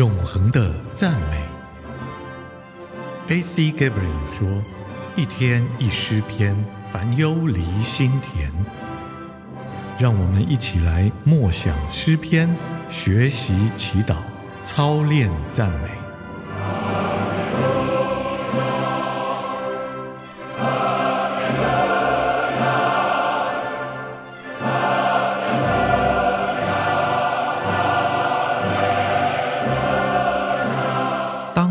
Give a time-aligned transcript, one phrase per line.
[0.00, 1.36] 永恒的赞美。
[3.28, 3.64] A.C.
[3.70, 4.48] Gabriel 说
[5.14, 6.56] ：“一天一诗篇，
[6.90, 8.50] 烦忧离心田。”
[10.00, 12.48] 让我们一起来默想诗篇，
[12.88, 14.16] 学习祈祷，
[14.62, 15.99] 操练赞美。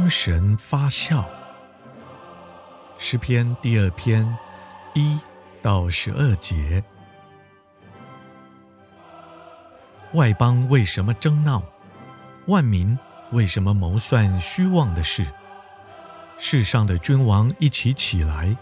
[0.09, 1.29] 神发笑，
[2.97, 4.37] 诗篇第二篇
[4.95, 5.19] 一
[5.61, 6.83] 到十二节。
[10.13, 11.61] 外邦为什么争闹？
[12.47, 12.97] 万民
[13.31, 15.23] 为什么谋算虚妄的事？
[16.39, 18.57] 世上的君王一起起来，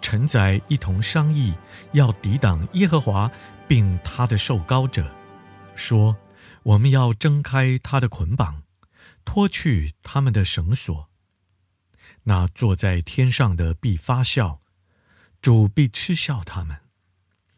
[0.00, 1.52] 臣宰一同商议，
[1.92, 3.30] 要抵挡耶和华，
[3.66, 5.04] 并他的受膏者，
[5.74, 6.16] 说：
[6.62, 8.62] 我们要挣开他的捆绑。
[9.28, 11.10] 脱去他们的绳索，
[12.22, 14.62] 那坐在天上的必发笑，
[15.42, 16.80] 主必嗤笑他们。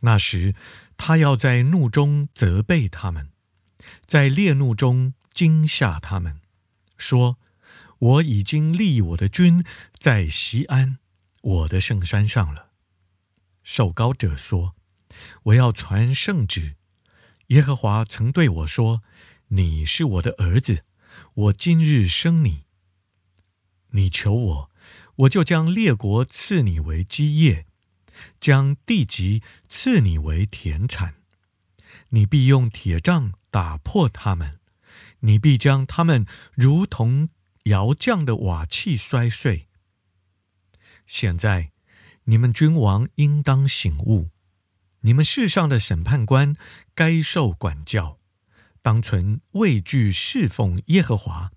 [0.00, 0.56] 那时，
[0.96, 3.30] 他要在怒中责备他们，
[4.04, 6.40] 在烈怒中惊吓他们，
[6.98, 7.38] 说
[8.00, 9.64] ：“我已经立我的君
[9.96, 10.98] 在西安，
[11.40, 12.70] 我的圣山上了。”
[13.62, 14.74] 受膏者说
[15.54, 16.74] ：“我要传圣旨。
[17.46, 19.04] 耶和华曾对我说
[19.54, 20.82] ：‘你是我的儿子。’”
[21.34, 22.64] 我今日生你，
[23.90, 24.70] 你求我，
[25.16, 27.66] 我就将列国赐你为基业，
[28.40, 31.14] 将地级赐你为田产。
[32.10, 34.60] 你必用铁杖打破他们，
[35.20, 37.28] 你必将他们如同
[37.64, 39.68] 窑匠的瓦器摔碎。
[41.06, 41.72] 现在
[42.24, 44.30] 你们君王应当醒悟，
[45.00, 46.54] 你们世上的审判官
[46.94, 48.19] 该受管教。
[48.82, 51.52] 当存畏惧侍奉耶和华，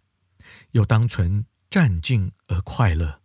[0.72, 3.22] 又当存战兢而快乐。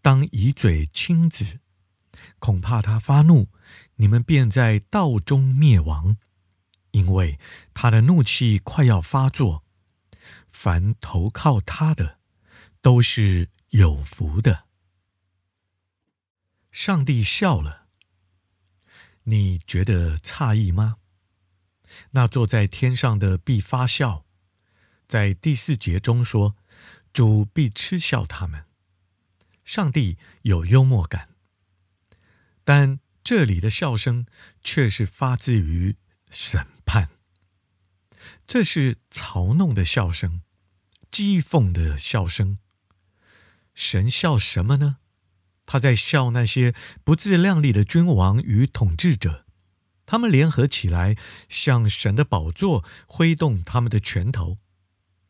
[0.00, 1.60] 当以嘴亲子，
[2.38, 3.48] 恐怕他发怒，
[3.96, 6.16] 你们便在道中灭亡，
[6.92, 7.38] 因为
[7.74, 9.64] 他的怒气快要发作。
[10.50, 12.18] 凡投靠他的，
[12.80, 14.66] 都是有福的。
[16.70, 17.86] 上帝笑了，
[19.24, 20.98] 你觉得诧异吗？
[22.12, 24.24] 那坐在天上的必发笑，
[25.06, 26.56] 在第四节中说
[27.12, 28.64] ：“主必嗤笑他们。”
[29.64, 31.28] 上帝有幽默感，
[32.64, 34.26] 但这里的笑声
[34.62, 35.96] 却是发自于
[36.30, 37.10] 审判。
[38.46, 40.42] 这是嘲弄的笑声，
[41.10, 42.58] 讥讽的笑声。
[43.74, 44.98] 神笑什么呢？
[45.64, 49.41] 他在笑那些不自量力的君王与统治者。
[50.12, 51.16] 他们联合起来，
[51.48, 54.58] 向神的宝座挥动他们的拳头，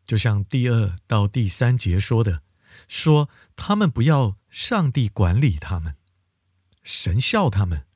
[0.04, 2.43] 就像第二到第三节说的，
[2.88, 5.94] 说他们不要上帝管理他们，
[6.82, 7.87] 神笑他们，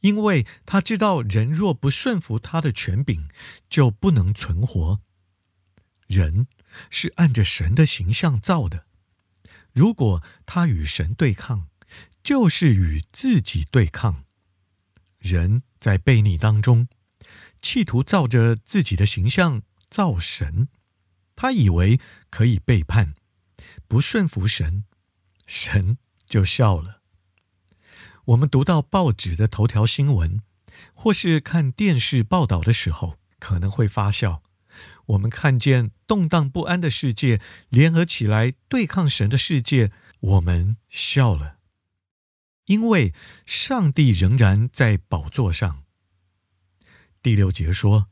[0.00, 3.28] 因为他知道人若不顺服他的权柄，
[3.68, 5.00] 就不能存活。
[6.06, 6.46] 人
[6.88, 8.86] 是按着神的形象造的，
[9.74, 11.68] 如果他与神对抗，
[12.24, 14.24] 就是与自己对抗。
[15.20, 16.88] 人在悖逆当中，
[17.62, 20.68] 企图照着自己的形象造神，
[21.36, 23.14] 他以为可以背叛，
[23.86, 24.84] 不顺服神，
[25.46, 27.02] 神就笑了。
[28.26, 30.40] 我们读到报纸的头条新闻，
[30.94, 34.42] 或是看电视报道的时候，可能会发笑。
[35.06, 41.59] 我们看见动荡不安的世界联合起来对抗神的世界，我们笑了。
[42.70, 43.12] 因为
[43.46, 45.82] 上帝仍然在宝座上。
[47.20, 48.06] 第六节说：“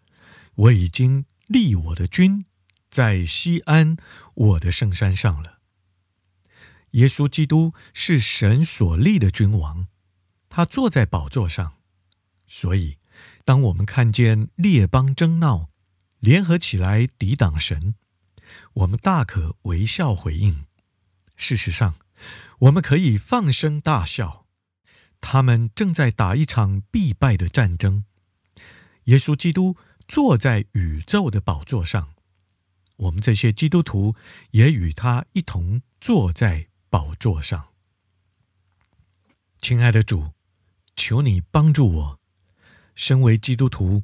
[0.57, 2.45] 我已经立我的君
[2.91, 3.97] 在西安，
[4.35, 5.61] 我的圣山上了。”
[6.93, 9.87] 耶稣基督是神所立的君王，
[10.49, 11.75] 他坐在宝座上。
[12.49, 12.99] 所以，
[13.45, 15.69] 当我们看见列邦争闹，
[16.19, 17.95] 联合起来抵挡神，
[18.73, 20.67] 我们大可微笑回应。
[21.37, 21.95] 事实上，
[22.59, 24.47] 我们可以放声大笑。
[25.21, 28.05] 他们正在打一场必败的战争。
[29.05, 29.77] 耶稣基督
[30.07, 32.15] 坐在宇宙的宝座上，
[32.97, 34.15] 我们这些基督徒
[34.51, 37.69] 也与他一同坐在宝座上。
[39.61, 40.33] 亲爱的主，
[40.95, 42.21] 求你帮助我。
[42.95, 44.03] 身为基督徒，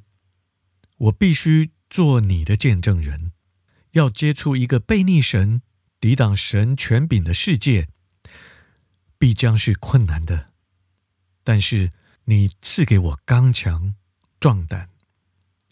[0.96, 3.32] 我必须做你的见证人。
[3.92, 5.62] 要接触一个悖逆神、
[6.00, 7.88] 抵挡神权柄的世界，
[9.18, 10.53] 必将是困难的。
[11.44, 11.92] 但是
[12.24, 13.94] 你赐给我刚强
[14.40, 14.88] 壮胆，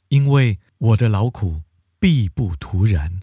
[0.08, 1.62] 因为我的劳苦
[1.98, 3.20] 必不徒然。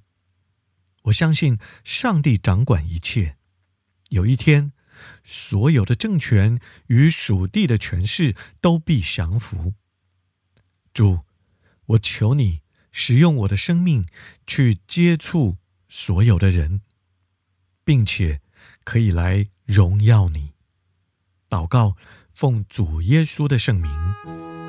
[1.04, 3.38] 我相信上帝掌管一切。
[4.10, 4.74] 有一天，
[5.24, 9.75] 所有的政权与属地的权势都必降服。
[10.94, 11.19] 主，
[11.86, 12.62] 我求你
[12.92, 14.07] 使用我的生命
[14.48, 15.57] 去接触
[15.88, 16.81] 所有的人，
[17.84, 18.42] 并且
[18.84, 20.54] 可以来荣耀你。
[21.48, 21.96] 祷告，
[22.39, 23.91] 奉主耶稣的圣名，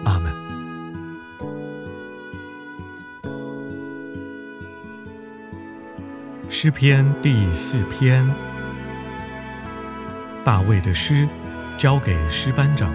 [0.04, 0.34] 阿门。
[6.48, 8.28] 诗篇第四篇，
[10.44, 11.28] 大卫的诗，
[11.78, 12.92] 交给诗班长，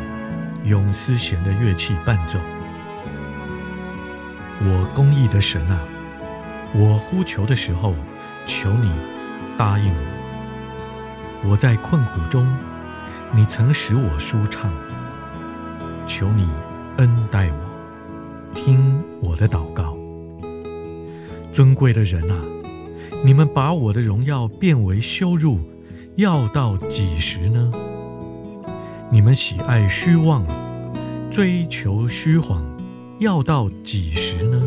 [0.65, 2.37] 用丝弦的乐器伴奏。
[4.59, 5.79] 我公义的神啊，
[6.73, 7.95] 我呼求的时候，
[8.45, 8.91] 求你
[9.55, 11.51] 答应我。
[11.51, 12.45] 我在困苦中，
[13.33, 14.71] 你曾使我舒畅，
[16.05, 16.47] 求你
[16.97, 19.97] 恩待我，听我的祷告。
[21.51, 22.37] 尊贵的人啊，
[23.23, 25.59] 你们把我的荣耀变为羞辱，
[26.15, 27.71] 要到几时呢？
[29.09, 30.45] 你们喜爱虚妄，
[31.31, 32.61] 追求虚谎，
[33.19, 34.61] 要到几时呢？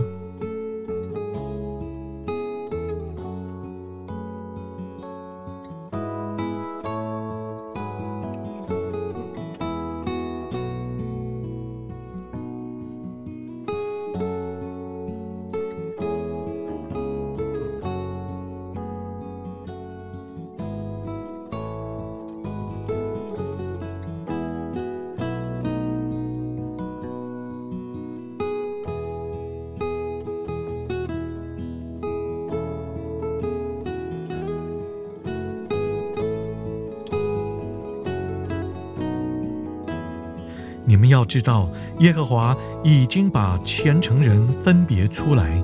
[40.99, 45.62] 你们要知道，耶和华已经把虔诚人分别出来，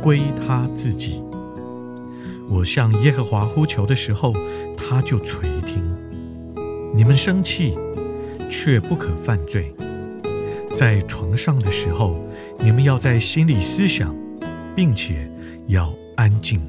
[0.00, 1.20] 归他自己。
[2.48, 4.32] 我向耶和华呼求的时候，
[4.76, 5.84] 他就垂听。
[6.94, 7.76] 你们生气，
[8.48, 9.74] 却不可犯罪。
[10.76, 12.16] 在床上的时候，
[12.60, 14.14] 你们要在心里思想，
[14.76, 15.28] 并且
[15.66, 16.62] 要安静。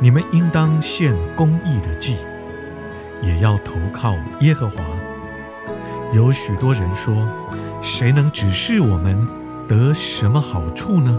[0.00, 2.16] 你们应当献公义的祭，
[3.20, 4.80] 也要投靠耶和华。
[6.12, 7.28] 有许多人说
[7.82, 9.26] ：“谁能指示我们
[9.66, 11.18] 得什么好处呢？”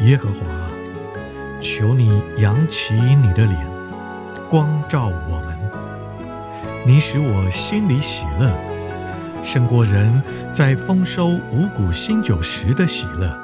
[0.00, 0.46] 耶和华，
[1.60, 3.66] 求你扬起你的脸，
[4.48, 5.56] 光照我们。
[6.86, 8.50] 你使我心里喜乐，
[9.42, 13.36] 胜过人在丰收五谷新酒时的喜乐。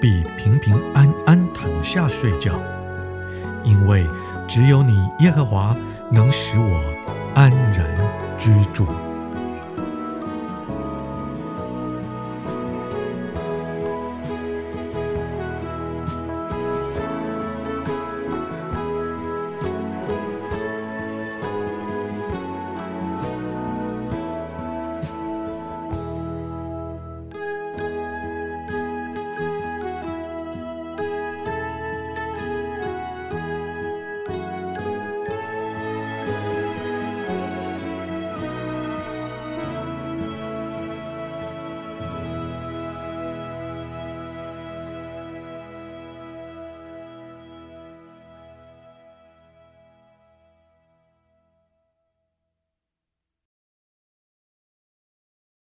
[0.00, 2.52] 必平平安安躺下睡觉，
[3.64, 4.06] 因为
[4.46, 5.76] 只有你耶和华
[6.10, 6.82] 能使我
[7.34, 7.86] 安然
[8.38, 8.86] 居住。